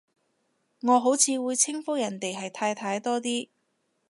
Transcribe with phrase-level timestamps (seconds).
[0.81, 3.49] 我好似會稱呼人哋係太太多啲